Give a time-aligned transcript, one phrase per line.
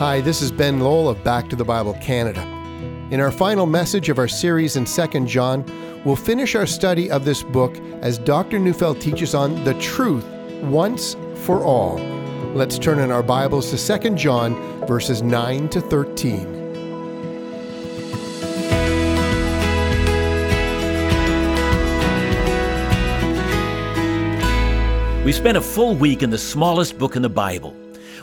[0.00, 2.40] Hi, this is Ben Lowell of Back to the Bible Canada.
[3.10, 5.62] In our final message of our series in 2nd John,
[6.06, 8.58] we'll finish our study of this book as Dr.
[8.58, 10.24] Neufeld teaches on the truth
[10.62, 11.98] once for all.
[12.54, 14.54] Let's turn in our Bibles to 2nd John
[14.86, 16.54] verses 9 to 13.
[25.26, 27.76] We spent a full week in the smallest book in the Bible.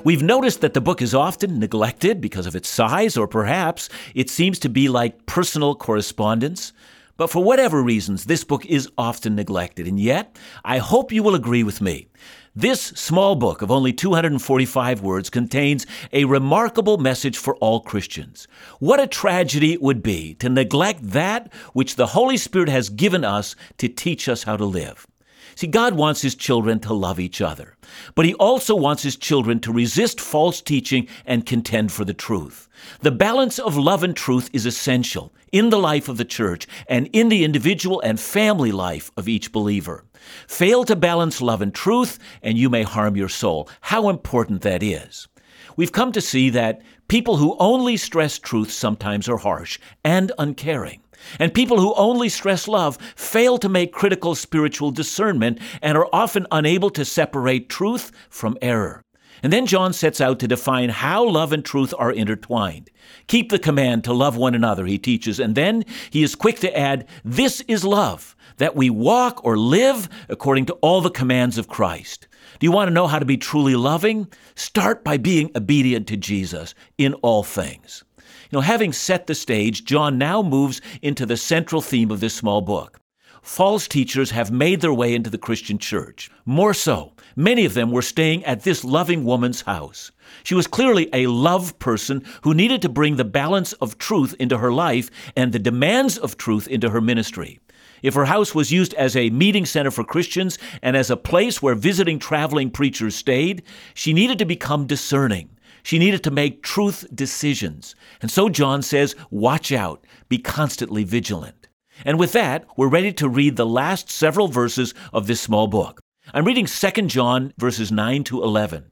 [0.04, 4.30] We've noticed that the book is often neglected because of its size, or perhaps it
[4.30, 6.74] seems to be like personal correspondence.
[7.18, 9.88] But for whatever reasons, this book is often neglected.
[9.88, 12.08] And yet, I hope you will agree with me.
[12.56, 18.48] This small book of only 245 words contains a remarkable message for all Christians.
[18.80, 23.24] What a tragedy it would be to neglect that which the Holy Spirit has given
[23.24, 25.08] us to teach us how to live.
[25.58, 27.78] See, God wants His children to love each other,
[28.14, 32.70] but He also wants His children to resist false teaching and contend for the truth.
[33.02, 37.10] The balance of love and truth is essential in the life of the church and
[37.12, 40.06] in the individual and family life of each believer.
[40.48, 43.68] Fail to balance love and truth, and you may harm your soul.
[43.82, 45.28] How important that is.
[45.76, 51.02] We've come to see that people who only stress truth sometimes are harsh and uncaring.
[51.40, 56.48] And people who only stress love fail to make critical spiritual discernment and are often
[56.52, 59.04] unable to separate truth from error.
[59.44, 62.90] And then John sets out to define how love and truth are intertwined.
[63.28, 66.78] Keep the command to love one another, he teaches, and then he is quick to
[66.78, 71.68] add, This is love, that we walk or live according to all the commands of
[71.68, 72.28] Christ.
[72.60, 74.28] Do you want to know how to be truly loving?
[74.56, 78.04] Start by being obedient to Jesus in all things.
[78.50, 82.34] You know, having set the stage, John now moves into the central theme of this
[82.34, 83.00] small book.
[83.42, 86.30] False teachers have made their way into the Christian church.
[86.46, 90.12] More so, many of them were staying at this loving woman's house.
[90.44, 94.58] She was clearly a love person who needed to bring the balance of truth into
[94.58, 97.60] her life and the demands of truth into her ministry.
[98.02, 101.62] If her house was used as a meeting center for Christians and as a place
[101.62, 103.64] where visiting traveling preachers stayed,
[103.94, 105.50] she needed to become discerning.
[105.88, 107.96] She needed to make truth decisions.
[108.22, 111.70] And so John says, watch out, be constantly vigilant.
[112.04, 116.02] And with that, we're ready to read the last several verses of this small book.
[116.34, 118.92] I'm reading 2 John verses 9 to 11.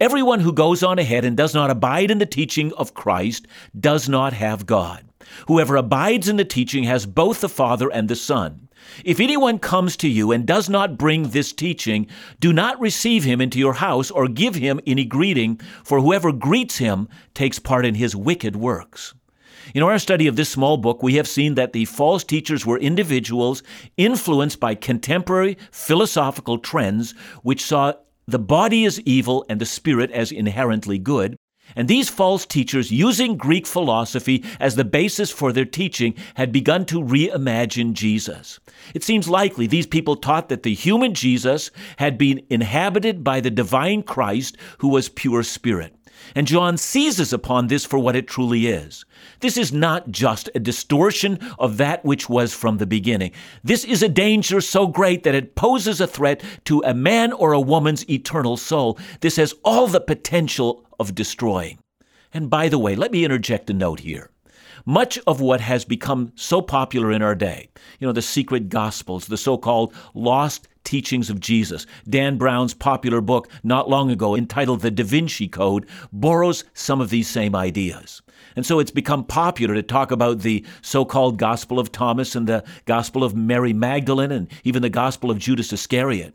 [0.00, 3.46] Everyone who goes on ahead and does not abide in the teaching of Christ
[3.78, 5.04] does not have God.
[5.46, 8.69] Whoever abides in the teaching has both the Father and the Son.
[9.04, 12.06] If anyone comes to you and does not bring this teaching,
[12.38, 16.78] do not receive him into your house or give him any greeting, for whoever greets
[16.78, 19.14] him takes part in his wicked works.
[19.74, 22.78] In our study of this small book, we have seen that the false teachers were
[22.78, 23.62] individuals
[23.96, 27.12] influenced by contemporary philosophical trends
[27.42, 27.92] which saw
[28.26, 31.36] the body as evil and the spirit as inherently good,
[31.76, 36.84] and these false teachers, using Greek philosophy as the basis for their teaching, had begun
[36.86, 38.60] to reimagine Jesus.
[38.94, 43.50] It seems likely these people taught that the human Jesus had been inhabited by the
[43.50, 45.94] divine Christ who was pure spirit.
[46.34, 49.04] And John seizes upon this for what it truly is.
[49.40, 53.32] This is not just a distortion of that which was from the beginning.
[53.64, 57.52] This is a danger so great that it poses a threat to a man or
[57.52, 58.98] a woman's eternal soul.
[59.20, 61.78] This has all the potential of destroying.
[62.32, 64.30] And by the way, let me interject a note here.
[64.86, 67.68] Much of what has become so popular in our day,
[67.98, 73.20] you know, the secret gospels, the so called lost teachings of Jesus, Dan Brown's popular
[73.20, 78.22] book not long ago entitled The Da Vinci Code, borrows some of these same ideas.
[78.56, 82.46] And so it's become popular to talk about the so called Gospel of Thomas and
[82.46, 86.34] the Gospel of Mary Magdalene and even the Gospel of Judas Iscariot.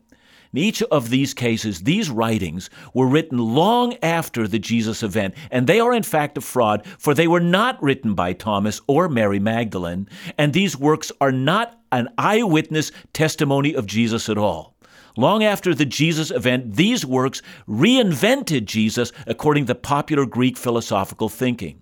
[0.52, 5.66] In each of these cases, these writings were written long after the Jesus event, and
[5.66, 9.38] they are in fact a fraud, for they were not written by Thomas or Mary
[9.38, 10.08] Magdalene,
[10.38, 14.76] and these works are not an eyewitness testimony of Jesus at all.
[15.16, 21.80] Long after the Jesus event, these works reinvented Jesus according to popular Greek philosophical thinking.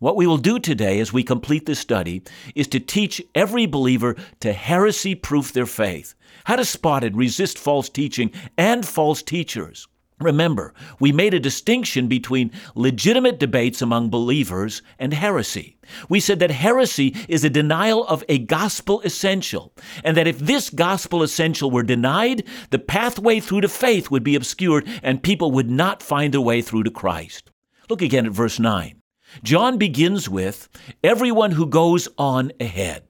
[0.00, 2.22] What we will do today as we complete this study
[2.54, 6.14] is to teach every believer to heresy proof their faith,
[6.44, 9.88] how to spot and resist false teaching and false teachers.
[10.20, 15.78] Remember, we made a distinction between legitimate debates among believers and heresy.
[16.08, 19.72] We said that heresy is a denial of a gospel essential,
[20.04, 24.36] and that if this gospel essential were denied, the pathway through to faith would be
[24.36, 27.50] obscured and people would not find their way through to Christ.
[27.90, 28.94] Look again at verse 9.
[29.42, 30.68] John begins with,
[31.02, 33.04] everyone who goes on ahead.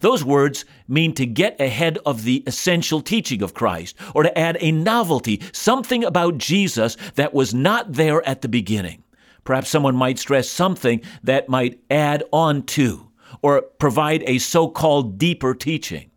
[0.00, 4.56] Those words mean to get ahead of the essential teaching of Christ, or to add
[4.60, 9.02] a novelty, something about Jesus that was not there at the beginning.
[9.44, 13.10] Perhaps someone might stress something that might add on to
[13.42, 16.10] or provide a so called deeper teaching.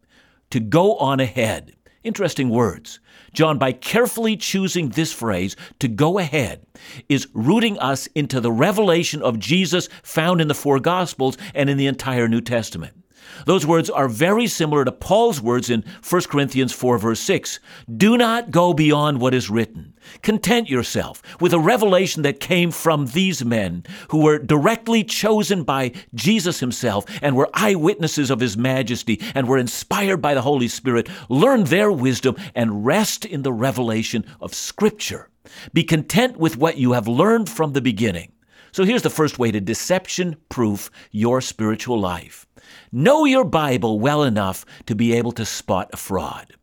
[0.52, 1.76] To go on ahead.
[2.04, 3.02] Interesting words.
[3.38, 6.66] John, by carefully choosing this phrase, to go ahead,
[7.08, 11.78] is rooting us into the revelation of Jesus found in the four Gospels and in
[11.78, 12.97] the entire New Testament.
[13.46, 17.60] Those words are very similar to Paul's words in 1 Corinthians 4, verse 6.
[17.96, 19.94] Do not go beyond what is written.
[20.22, 25.92] Content yourself with a revelation that came from these men who were directly chosen by
[26.14, 31.10] Jesus himself and were eyewitnesses of his majesty and were inspired by the Holy Spirit.
[31.30, 35.30] Learn their wisdom and rest in the revelation of Scripture.
[35.74, 38.32] Be content with what you have learned from the beginning.
[38.72, 42.46] So here's the first way to deception proof your spiritual life.
[42.92, 46.54] Know your Bible well enough to be able to spot a fraud.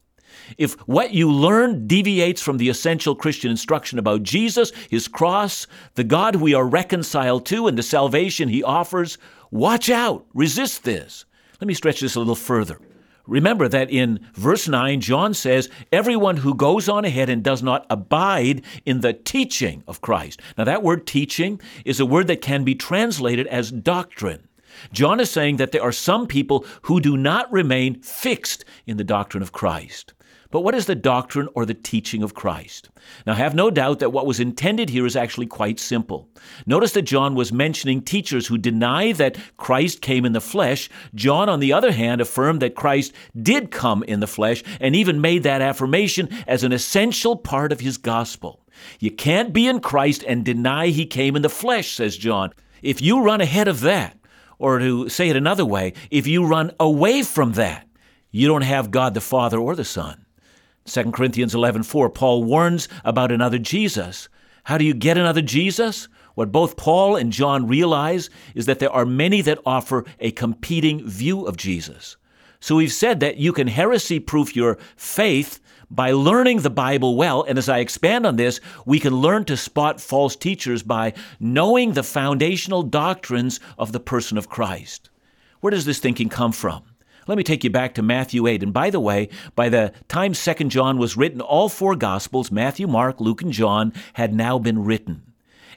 [0.59, 6.05] If what you learn deviates from the essential Christian instruction about Jesus, his cross, the
[6.05, 9.19] God we are reconciled to, and the salvation he offers,
[9.51, 11.25] watch out, resist this.
[11.61, 12.79] Let me stretch this a little further.
[13.27, 17.87] Remember that in verse 9, John says, Everyone who goes on ahead and does not
[17.89, 20.43] abide in the teaching of Christ.
[20.59, 24.47] Now, that word teaching is a word that can be translated as doctrine.
[24.93, 29.05] John is saying that there are some people who do not remain fixed in the
[29.05, 30.15] doctrine of Christ.
[30.55, 32.89] But what is the doctrine or the teaching of Christ?
[33.27, 36.29] Now, have no doubt that what was intended here is actually quite simple.
[36.65, 40.89] Notice that John was mentioning teachers who deny that Christ came in the flesh.
[41.13, 43.13] John, on the other hand, affirmed that Christ
[43.43, 47.81] did come in the flesh and even made that affirmation as an essential part of
[47.81, 48.61] his gospel.
[49.01, 52.53] You can't be in Christ and deny he came in the flesh, says John.
[52.81, 54.17] If you run ahead of that,
[54.59, 57.87] or to say it another way, if you run away from that,
[58.31, 60.25] you don't have God the Father or the Son.
[60.87, 64.29] 2 Corinthians 11:4 Paul warns about another Jesus.
[64.65, 66.09] How do you get another Jesus?
[66.35, 71.07] What both Paul and John realize is that there are many that offer a competing
[71.07, 72.17] view of Jesus.
[72.61, 75.61] So we've said that you can heresy proof your faith
[75.95, 79.57] by learning the Bible well, and as I expand on this, we can learn to
[79.57, 85.11] spot false teachers by knowing the foundational doctrines of the person of Christ.
[85.61, 86.83] Where does this thinking come from?
[87.27, 88.63] Let me take you back to Matthew 8.
[88.63, 92.87] And by the way, by the time 2nd John was written, all four Gospels, Matthew,
[92.87, 95.23] Mark, Luke, and John, had now been written.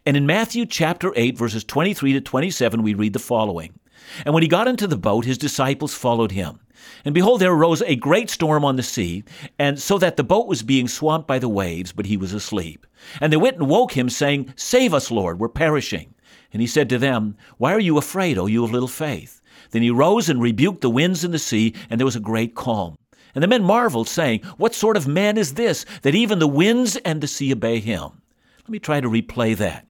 [0.05, 3.79] And in Matthew chapter 8, verses 23 to 27, we read the following
[4.25, 6.59] And when he got into the boat, his disciples followed him.
[7.05, 9.23] And behold, there arose a great storm on the sea,
[9.57, 12.85] and so that the boat was being swamped by the waves, but he was asleep.
[13.21, 16.13] And they went and woke him, saying, Save us, Lord, we're perishing.
[16.51, 19.41] And he said to them, Why are you afraid, O you of little faith?
[19.71, 22.55] Then he rose and rebuked the winds and the sea, and there was a great
[22.55, 22.95] calm.
[23.35, 26.95] And the men marveled, saying, What sort of man is this, that even the winds
[26.97, 28.21] and the sea obey him?
[28.59, 29.87] Let me try to replay that.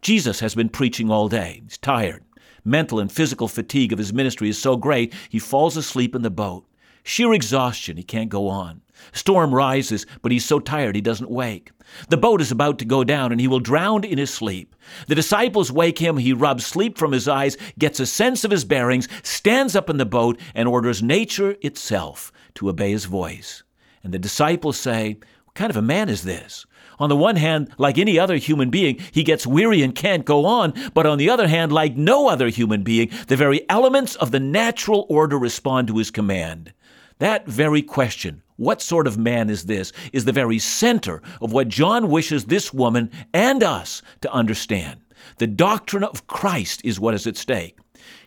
[0.00, 1.60] Jesus has been preaching all day.
[1.64, 2.24] He's tired.
[2.64, 6.30] Mental and physical fatigue of his ministry is so great, he falls asleep in the
[6.30, 6.66] boat.
[7.04, 8.82] Sheer exhaustion, he can't go on.
[9.12, 11.72] Storm rises, but he's so tired he doesn't wake.
[12.08, 14.76] The boat is about to go down, and he will drown in his sleep.
[15.08, 18.64] The disciples wake him, he rubs sleep from his eyes, gets a sense of his
[18.64, 23.64] bearings, stands up in the boat, and orders nature itself to obey his voice.
[24.04, 25.18] And the disciples say,
[25.54, 26.64] Kind of a man is this?
[26.98, 30.46] On the one hand, like any other human being, he gets weary and can't go
[30.46, 34.30] on, but on the other hand, like no other human being, the very elements of
[34.30, 36.72] the natural order respond to his command.
[37.18, 41.68] That very question, what sort of man is this, is the very center of what
[41.68, 45.00] John wishes this woman and us to understand.
[45.38, 47.78] The doctrine of Christ is what is at stake.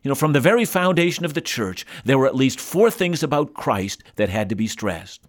[0.03, 3.23] You know, from the very foundation of the church, there were at least four things
[3.23, 5.23] about Christ that had to be stressed.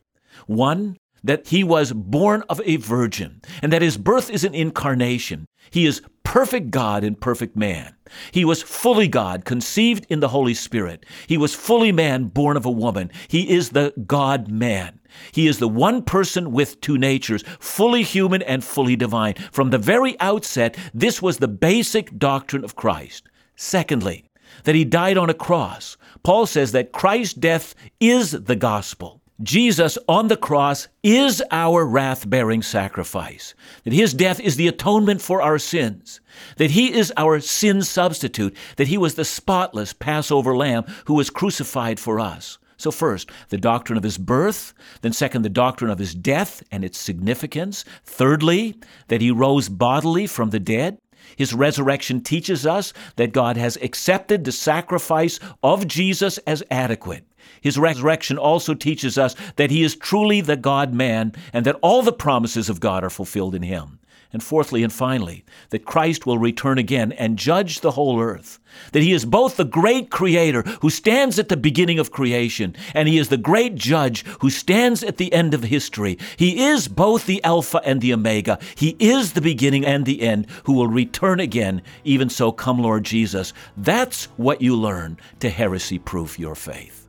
[0.47, 5.47] One, that he was born of a virgin, and that his birth is an incarnation.
[5.71, 7.95] He is perfect God and perfect man.
[8.33, 11.05] He was fully God, conceived in the Holy Spirit.
[11.27, 13.11] He was fully man, born of a woman.
[13.29, 15.01] He is the God man.
[15.33, 19.35] He is the one person with two natures, fully human and fully divine.
[19.51, 23.29] From the very outset, this was the basic doctrine of Christ.
[23.57, 24.31] Secondly,
[24.65, 25.97] that he died on a cross.
[26.23, 29.23] Paul says that Christ's death is the gospel.
[29.43, 35.21] Jesus on the cross is our wrath bearing sacrifice, that his death is the atonement
[35.21, 36.21] for our sins,
[36.57, 41.29] that he is our sin substitute, that he was the spotless Passover lamb who was
[41.29, 42.57] crucified for us.
[42.79, 44.75] So, first, the doctrine of his birth.
[45.01, 47.85] Then, second, the doctrine of his death and its significance.
[48.05, 48.79] Thirdly,
[49.09, 50.99] that he rose bodily from the dead.
[51.37, 57.27] His resurrection teaches us that God has accepted the sacrifice of Jesus as adequate.
[57.61, 62.03] His resurrection also teaches us that he is truly the God man and that all
[62.03, 63.99] the promises of God are fulfilled in him.
[64.33, 68.59] And fourthly and finally, that Christ will return again and judge the whole earth.
[68.93, 73.09] That he is both the great creator who stands at the beginning of creation, and
[73.09, 76.19] he is the great judge who stands at the end of history.
[76.37, 78.59] He is both the Alpha and the Omega.
[78.75, 81.81] He is the beginning and the end who will return again.
[82.05, 83.53] Even so, come, Lord Jesus.
[83.77, 87.06] That's what you learn to heresy proof your faith.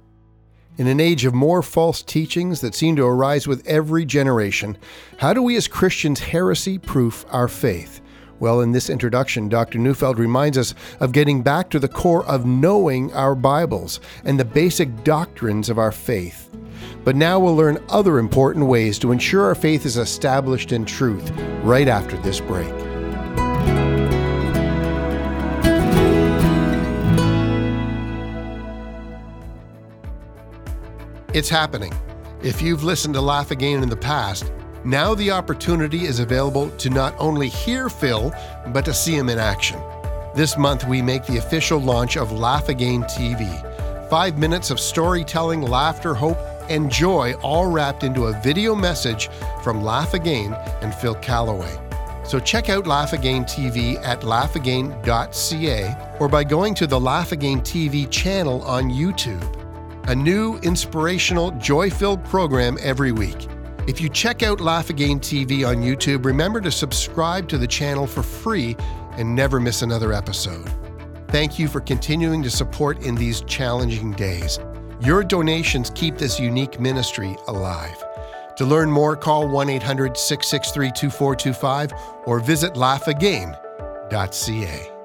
[0.77, 4.77] In an age of more false teachings that seem to arise with every generation,
[5.17, 7.99] how do we as Christians heresy proof our faith?
[8.39, 9.79] Well, in this introduction, Dr.
[9.79, 14.45] Neufeld reminds us of getting back to the core of knowing our Bibles and the
[14.45, 16.55] basic doctrines of our faith.
[17.03, 21.31] But now we'll learn other important ways to ensure our faith is established in truth
[21.63, 22.86] right after this break.
[31.37, 31.93] It's happening.
[32.41, 34.51] If you've listened to Laugh Again in the past,
[34.83, 38.33] now the opportunity is available to not only hear Phil,
[38.69, 39.79] but to see him in action.
[40.33, 43.45] This month, we make the official launch of Laugh Again TV.
[44.09, 46.39] Five minutes of storytelling, laughter, hope,
[46.69, 49.29] and joy, all wrapped into a video message
[49.61, 51.77] from Laugh Again and Phil Callaway.
[52.25, 57.61] So check out Laugh Again TV at laughagain.ca or by going to the Laugh Again
[57.61, 59.56] TV channel on YouTube
[60.07, 63.47] a new inspirational, joy filled program every week.
[63.87, 68.07] If you check out Laugh Again TV on YouTube, remember to subscribe to the channel
[68.07, 68.77] for free
[69.17, 70.71] and never miss another episode.
[71.27, 74.59] Thank you for continuing to support in these challenging days.
[75.01, 78.01] Your donations keep this unique ministry alive.
[78.55, 81.93] To learn more, call 1 800 663 2425
[82.25, 84.96] or visit laughagain.ca.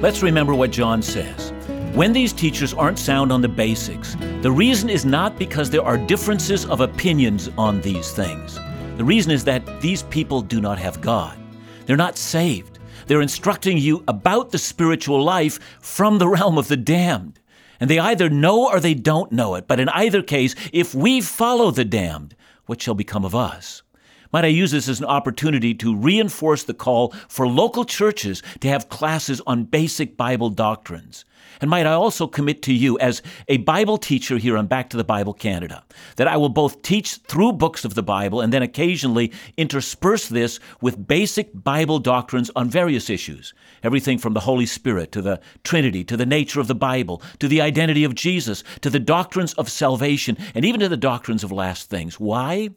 [0.00, 1.52] Let's remember what John says.
[1.92, 5.98] When these teachers aren't sound on the basics, the reason is not because there are
[5.98, 8.60] differences of opinions on these things.
[8.96, 11.36] The reason is that these people do not have God.
[11.84, 12.78] They're not saved.
[13.08, 17.40] They're instructing you about the spiritual life from the realm of the damned.
[17.80, 19.66] And they either know or they don't know it.
[19.66, 22.36] But in either case, if we follow the damned,
[22.66, 23.82] what shall become of us?
[24.32, 28.68] Might I use this as an opportunity to reinforce the call for local churches to
[28.68, 31.24] have classes on basic Bible doctrines?
[31.60, 34.96] And might I also commit to you, as a Bible teacher here on Back to
[34.96, 35.82] the Bible Canada,
[36.16, 40.60] that I will both teach through books of the Bible and then occasionally intersperse this
[40.80, 43.54] with basic Bible doctrines on various issues.
[43.82, 47.48] Everything from the Holy Spirit to the Trinity to the nature of the Bible to
[47.48, 51.50] the identity of Jesus to the doctrines of salvation and even to the doctrines of
[51.50, 52.20] last things.
[52.20, 52.70] Why?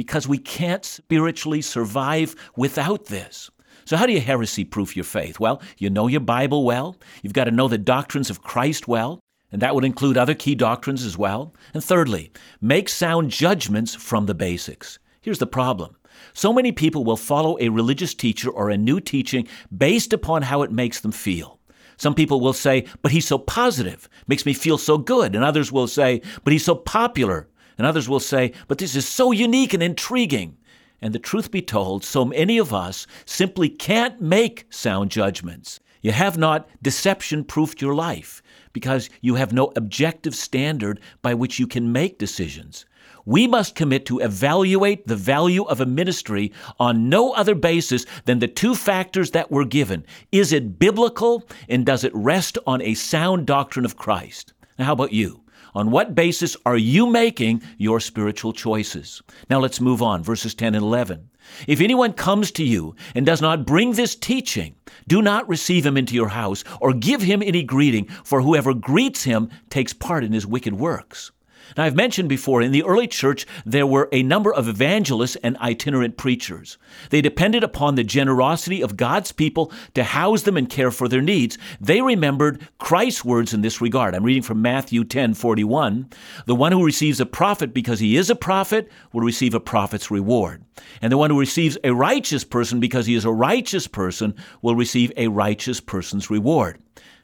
[0.00, 3.50] Because we can't spiritually survive without this.
[3.84, 5.38] So, how do you heresy proof your faith?
[5.38, 6.96] Well, you know your Bible well.
[7.22, 9.20] You've got to know the doctrines of Christ well,
[9.52, 11.54] and that would include other key doctrines as well.
[11.74, 14.98] And thirdly, make sound judgments from the basics.
[15.20, 15.96] Here's the problem
[16.32, 20.62] so many people will follow a religious teacher or a new teaching based upon how
[20.62, 21.60] it makes them feel.
[21.98, 25.34] Some people will say, but he's so positive, makes me feel so good.
[25.34, 27.49] And others will say, but he's so popular,
[27.80, 30.58] and others will say, but this is so unique and intriguing.
[31.00, 35.80] And the truth be told, so many of us simply can't make sound judgments.
[36.02, 38.42] You have not deception proofed your life
[38.74, 42.84] because you have no objective standard by which you can make decisions.
[43.24, 48.40] We must commit to evaluate the value of a ministry on no other basis than
[48.40, 50.04] the two factors that were given.
[50.32, 54.52] Is it biblical and does it rest on a sound doctrine of Christ?
[54.78, 55.40] Now, how about you?
[55.74, 59.22] On what basis are you making your spiritual choices?
[59.48, 61.30] Now let's move on, verses 10 and 11.
[61.66, 64.74] If anyone comes to you and does not bring this teaching,
[65.08, 69.24] do not receive him into your house or give him any greeting, for whoever greets
[69.24, 71.32] him takes part in his wicked works.
[71.76, 75.56] Now, I've mentioned before, in the early church, there were a number of evangelists and
[75.58, 76.78] itinerant preachers.
[77.10, 81.22] They depended upon the generosity of God's people to house them and care for their
[81.22, 81.58] needs.
[81.80, 84.14] They remembered Christ's words in this regard.
[84.14, 86.08] I'm reading from Matthew 10 41.
[86.46, 90.10] The one who receives a prophet because he is a prophet will receive a prophet's
[90.10, 90.64] reward.
[91.02, 94.76] And the one who receives a righteous person because he is a righteous person will
[94.76, 96.78] receive a righteous person's reward.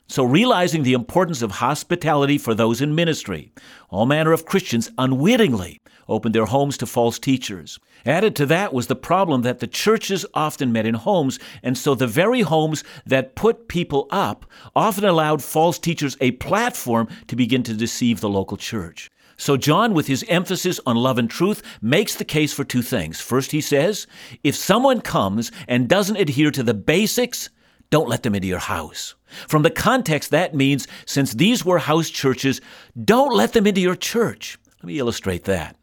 [0.08, 3.50] So, realizing the importance of hospitality for those in ministry,
[3.90, 7.80] all manner of Christians unwittingly opened their homes to false teachers.
[8.04, 11.96] Added to that was the problem that the churches often met in homes, and so
[11.96, 14.46] the very homes that put people up
[14.76, 19.10] often allowed false teachers a platform to begin to deceive the local church.
[19.36, 23.20] So, John, with his emphasis on love and truth, makes the case for two things.
[23.20, 24.06] First, he says,
[24.44, 27.50] if someone comes and doesn't adhere to the basics,
[27.90, 29.14] don't let them into your house.
[29.48, 32.60] From the context, that means since these were house churches,
[33.04, 34.58] don't let them into your church.
[34.78, 35.76] Let me illustrate that.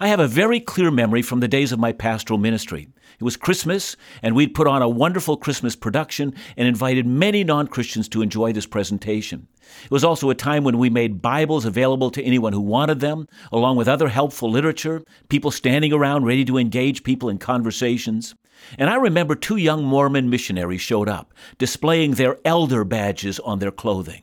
[0.00, 2.88] I have a very clear memory from the days of my pastoral ministry.
[3.18, 7.68] It was Christmas, and we'd put on a wonderful Christmas production and invited many non
[7.68, 9.46] Christians to enjoy this presentation.
[9.84, 13.28] It was also a time when we made Bibles available to anyone who wanted them,
[13.52, 18.34] along with other helpful literature, people standing around ready to engage people in conversations.
[18.78, 23.70] And I remember two young Mormon missionaries showed up, displaying their elder badges on their
[23.70, 24.22] clothing.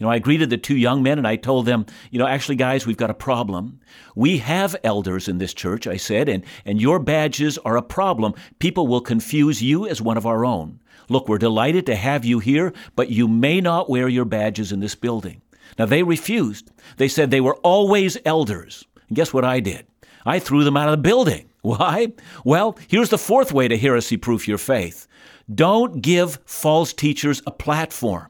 [0.00, 2.56] You know, I greeted the two young men and I told them, you know, actually,
[2.56, 3.80] guys, we've got a problem.
[4.16, 8.32] We have elders in this church, I said, and, and your badges are a problem.
[8.60, 10.80] People will confuse you as one of our own.
[11.10, 14.80] Look, we're delighted to have you here, but you may not wear your badges in
[14.80, 15.42] this building.
[15.78, 16.70] Now, they refused.
[16.96, 18.86] They said they were always elders.
[19.08, 19.86] And guess what I did?
[20.24, 21.49] I threw them out of the building.
[21.62, 22.12] Why?
[22.44, 25.06] Well, here's the fourth way to heresy proof your faith
[25.52, 28.28] don't give false teachers a platform.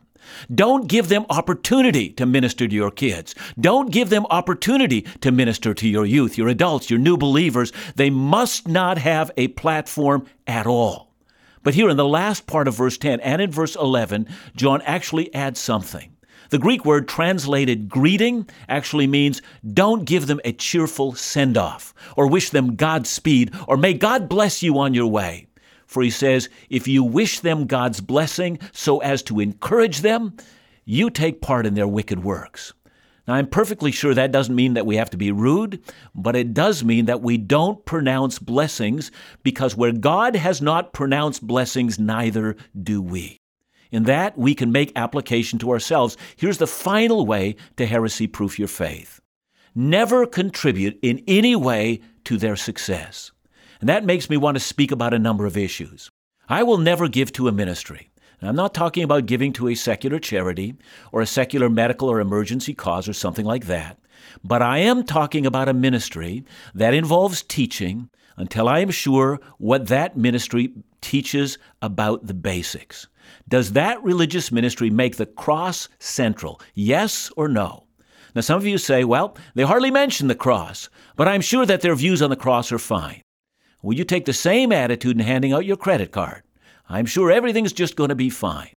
[0.54, 3.34] Don't give them opportunity to minister to your kids.
[3.58, 7.72] Don't give them opportunity to minister to your youth, your adults, your new believers.
[7.96, 11.12] They must not have a platform at all.
[11.62, 15.34] But here in the last part of verse 10 and in verse 11, John actually
[15.34, 16.14] adds something.
[16.50, 19.40] The Greek word translated greeting actually means
[19.72, 24.60] don't give them a cheerful send off or wish them Godspeed or may God bless
[24.60, 25.46] you on your way.
[25.86, 30.36] For he says, if you wish them God's blessing so as to encourage them,
[30.84, 32.72] you take part in their wicked works.
[33.28, 35.80] Now, I'm perfectly sure that doesn't mean that we have to be rude,
[36.16, 39.12] but it does mean that we don't pronounce blessings
[39.44, 43.39] because where God has not pronounced blessings, neither do we.
[43.90, 46.16] In that, we can make application to ourselves.
[46.36, 49.20] Here's the final way to heresy proof your faith
[49.72, 53.30] never contribute in any way to their success.
[53.78, 56.10] And that makes me want to speak about a number of issues.
[56.48, 58.10] I will never give to a ministry.
[58.42, 60.74] I'm not talking about giving to a secular charity
[61.12, 63.98] or a secular medical or emergency cause or something like that.
[64.42, 66.44] But I am talking about a ministry
[66.74, 68.08] that involves teaching
[68.40, 73.06] until I am sure what that ministry teaches about the basics.
[73.48, 76.60] Does that religious ministry make the cross central?
[76.74, 77.84] Yes or no?
[78.34, 81.82] Now, some of you say, well, they hardly mention the cross, but I'm sure that
[81.82, 83.22] their views on the cross are fine.
[83.82, 86.42] Will you take the same attitude in handing out your credit card?
[86.88, 88.72] I'm sure everything's just going to be fine.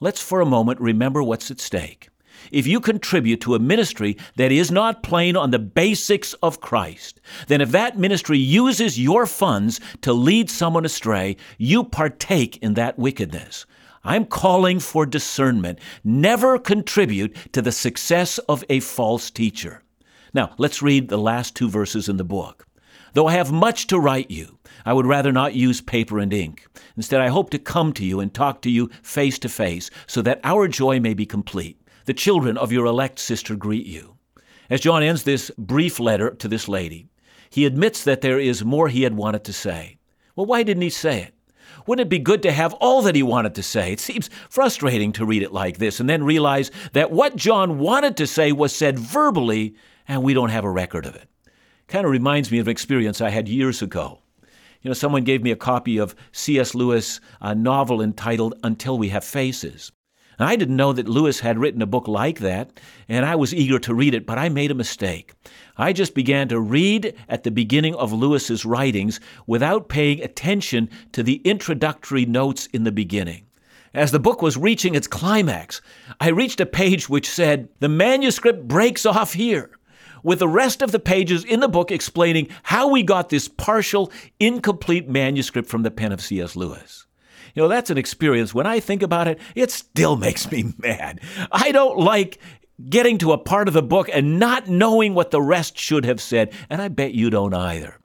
[0.00, 2.08] Let's for a moment remember what's at stake.
[2.50, 7.20] If you contribute to a ministry that is not playing on the basics of Christ,
[7.48, 12.98] then if that ministry uses your funds to lead someone astray, you partake in that
[12.98, 13.66] wickedness.
[14.04, 15.80] I'm calling for discernment.
[16.04, 19.82] Never contribute to the success of a false teacher.
[20.32, 22.66] Now, let's read the last two verses in the book.
[23.14, 26.66] Though I have much to write you, I would rather not use paper and ink.
[26.96, 30.20] Instead, I hope to come to you and talk to you face to face, so
[30.22, 31.80] that our joy may be complete.
[32.06, 34.16] The children of your elect sister greet you.
[34.70, 37.08] As John ends this brief letter to this lady,
[37.50, 39.98] he admits that there is more he had wanted to say.
[40.36, 41.34] Well, why didn't he say it?
[41.84, 43.92] Wouldn't it be good to have all that he wanted to say?
[43.92, 48.16] It seems frustrating to read it like this and then realize that what John wanted
[48.18, 49.74] to say was said verbally,
[50.06, 51.28] and we don't have a record of it.
[51.88, 54.20] Kind of reminds me of an experience I had years ago.
[54.82, 56.72] You know, someone gave me a copy of C.S.
[56.72, 59.90] Lewis' a novel entitled Until We Have Faces.
[60.38, 63.54] And I didn't know that Lewis had written a book like that, and I was
[63.54, 65.32] eager to read it, but I made a mistake.
[65.76, 71.22] I just began to read at the beginning of Lewis's writings without paying attention to
[71.22, 73.46] the introductory notes in the beginning.
[73.94, 75.80] As the book was reaching its climax,
[76.20, 79.70] I reached a page which said, The manuscript breaks off here
[80.22, 84.12] with the rest of the pages in the book explaining how we got this partial,
[84.38, 86.56] incomplete manuscript from the pen of C.S.
[86.56, 87.05] Lewis.
[87.56, 88.54] You know, that's an experience.
[88.54, 91.20] When I think about it, it still makes me mad.
[91.50, 92.38] I don't like
[92.88, 96.20] getting to a part of the book and not knowing what the rest should have
[96.20, 97.98] said, and I bet you don't either.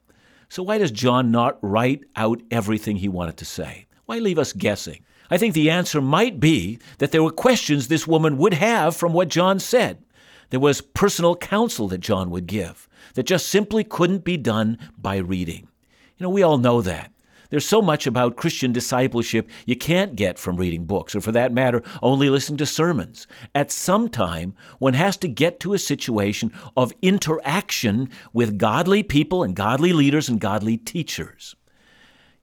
[0.48, 3.86] So, why does John not write out everything he wanted to say?
[4.06, 5.04] Why leave us guessing?
[5.30, 9.12] I think the answer might be that there were questions this woman would have from
[9.12, 10.02] what John said.
[10.48, 15.16] There was personal counsel that John would give that just simply couldn't be done by
[15.16, 15.68] reading.
[16.16, 17.11] You know, we all know that.
[17.52, 21.52] There's so much about Christian discipleship you can't get from reading books, or for that
[21.52, 23.26] matter, only listening to sermons.
[23.54, 29.42] At some time, one has to get to a situation of interaction with godly people
[29.42, 31.54] and godly leaders and godly teachers.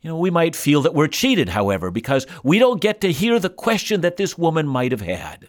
[0.01, 3.39] You know, we might feel that we're cheated, however, because we don't get to hear
[3.39, 5.47] the question that this woman might have had.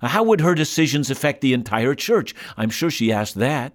[0.00, 2.34] How would her decisions affect the entire church?
[2.56, 3.74] I'm sure she asked that.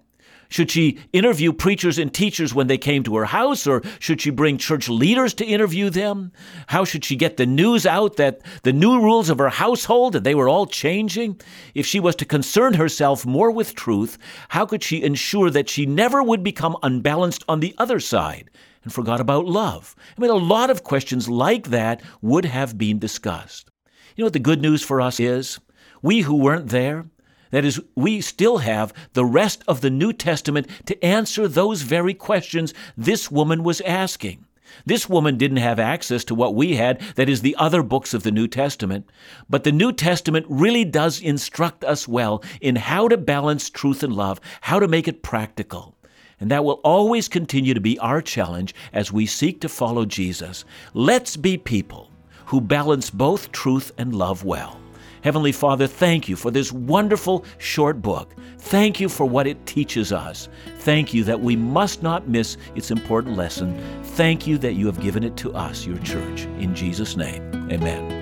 [0.50, 4.30] Should she interview preachers and teachers when they came to her house, or should she
[4.30, 6.32] bring church leaders to interview them?
[6.66, 10.24] How should she get the news out that the new rules of her household that
[10.24, 11.40] they were all changing?
[11.72, 15.86] If she was to concern herself more with truth, how could she ensure that she
[15.86, 18.50] never would become unbalanced on the other side
[18.82, 19.94] and forgot about love?
[20.18, 23.70] I mean, a lot of questions like that would have been discussed.
[24.16, 25.60] You know what the good news for us is?
[26.02, 27.06] We who weren't there,
[27.50, 32.14] that is, we still have the rest of the New Testament to answer those very
[32.14, 34.46] questions this woman was asking.
[34.86, 38.22] This woman didn't have access to what we had, that is, the other books of
[38.22, 39.10] the New Testament.
[39.48, 44.14] But the New Testament really does instruct us well in how to balance truth and
[44.14, 45.96] love, how to make it practical.
[46.38, 50.64] And that will always continue to be our challenge as we seek to follow Jesus.
[50.94, 52.10] Let's be people
[52.46, 54.79] who balance both truth and love well.
[55.22, 58.34] Heavenly Father, thank you for this wonderful short book.
[58.58, 60.48] Thank you for what it teaches us.
[60.78, 63.78] Thank you that we must not miss its important lesson.
[64.02, 66.42] Thank you that you have given it to us, your church.
[66.58, 68.16] In Jesus' name, amen.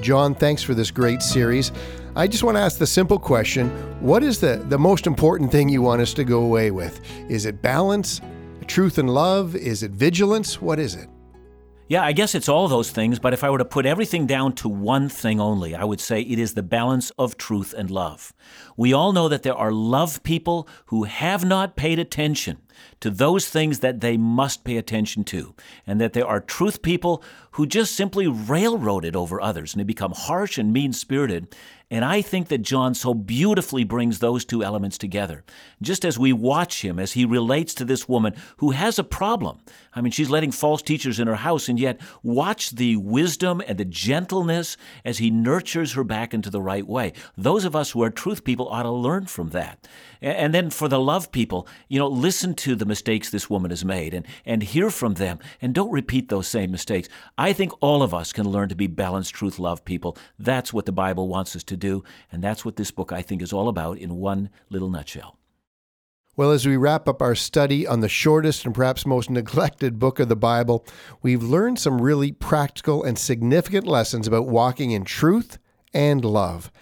[0.00, 1.70] John, thanks for this great series.
[2.14, 5.68] I just want to ask the simple question What is the, the most important thing
[5.68, 7.00] you want us to go away with?
[7.28, 8.20] Is it balance?
[8.66, 9.54] Truth and love?
[9.54, 10.60] Is it vigilance?
[10.60, 11.08] What is it?
[11.88, 14.54] Yeah, I guess it's all those things, but if I were to put everything down
[14.54, 18.32] to one thing only, I would say it is the balance of truth and love.
[18.78, 22.62] We all know that there are love people who have not paid attention
[23.00, 25.54] to those things that they must pay attention to,
[25.86, 30.12] and that there are truth people who just simply railroaded over others and they become
[30.12, 31.54] harsh and mean spirited.
[31.90, 35.44] And I think that John so beautifully brings those two elements together.
[35.82, 39.58] Just as we watch him as he relates to this woman who has a problem.
[39.92, 43.76] I mean, she's letting false teachers in her house, and yet watch the wisdom and
[43.76, 47.12] the gentleness as he nurtures her back into the right way.
[47.36, 49.86] Those of us who are truth people ought to learn from that.
[50.22, 53.84] And then for the love people, you know, listen to the mistakes this woman has
[53.84, 57.08] made and, and hear from them and don't repeat those same mistakes.
[57.36, 60.16] I think all of us can learn to be balanced truth love people.
[60.38, 63.42] That's what the Bible wants us to do, and that's what this book I think
[63.42, 65.38] is all about in one little nutshell.
[66.34, 70.18] Well, as we wrap up our study on the shortest and perhaps most neglected book
[70.18, 70.86] of the Bible,
[71.20, 75.58] we've learned some really practical and significant lessons about walking in truth
[75.92, 76.72] and love.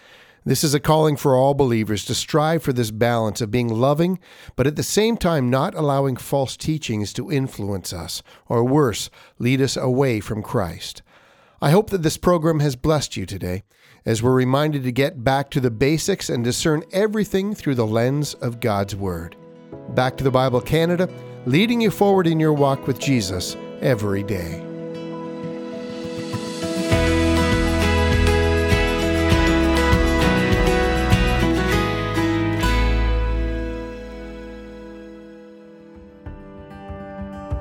[0.43, 4.17] This is a calling for all believers to strive for this balance of being loving,
[4.55, 9.61] but at the same time not allowing false teachings to influence us, or worse, lead
[9.61, 11.03] us away from Christ.
[11.61, 13.61] I hope that this program has blessed you today,
[14.03, 18.33] as we're reminded to get back to the basics and discern everything through the lens
[18.33, 19.35] of God's Word.
[19.89, 21.07] Back to the Bible Canada,
[21.45, 24.70] leading you forward in your walk with Jesus every day.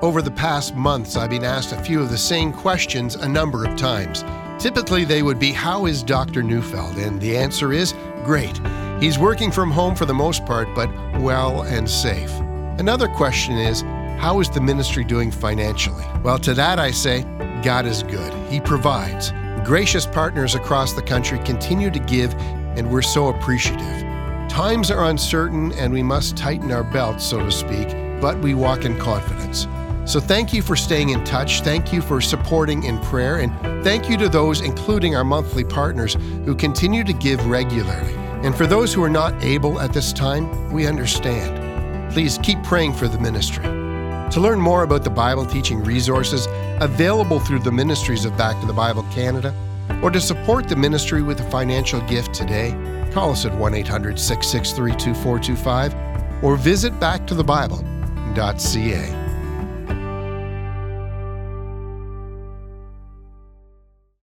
[0.02, 3.66] Over the past months, I've been asked a few of the same questions a number
[3.66, 4.24] of times.
[4.58, 6.42] Typically, they would be How is Dr.
[6.42, 6.96] Neufeld?
[6.96, 7.92] And the answer is
[8.24, 8.58] Great.
[8.98, 12.30] He's working from home for the most part, but well and safe.
[12.78, 13.82] Another question is
[14.18, 16.04] How is the ministry doing financially?
[16.22, 17.24] Well, to that I say,
[17.62, 18.32] God is good.
[18.50, 19.32] He provides.
[19.66, 22.32] Gracious partners across the country continue to give,
[22.74, 24.00] and we're so appreciative.
[24.48, 28.86] Times are uncertain, and we must tighten our belts, so to speak, but we walk
[28.86, 29.66] in confidence.
[30.10, 31.60] So thank you for staying in touch.
[31.60, 33.36] Thank you for supporting in prayer.
[33.36, 33.52] And
[33.84, 38.12] thank you to those, including our monthly partners, who continue to give regularly.
[38.42, 42.12] And for those who are not able at this time, we understand.
[42.12, 43.62] Please keep praying for the ministry.
[43.62, 46.48] To learn more about the Bible teaching resources
[46.80, 49.54] available through the ministries of Back to the Bible Canada,
[50.02, 52.72] or to support the ministry with a financial gift today,
[53.12, 55.94] call us at 1 800 663 2425
[56.42, 59.19] or visit backtothebible.ca.